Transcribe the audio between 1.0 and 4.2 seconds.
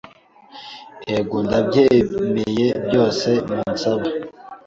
Ego, ndabyemeye byose munsaba